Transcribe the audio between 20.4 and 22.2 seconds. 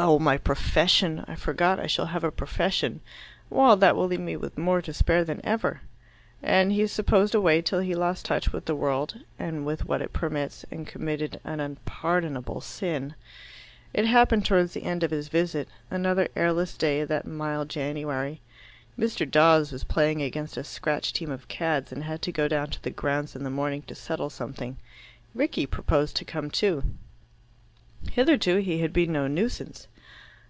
a scratch team of cads, and